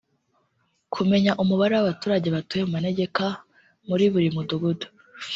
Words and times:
kumenya 0.93 1.31
umubare 1.41 1.73
w’abaturage 1.75 2.27
batuye 2.35 2.63
mu 2.65 2.71
manegeka 2.75 3.25
muri 3.87 4.05
buri 4.13 4.27
mudugudu 4.35 4.87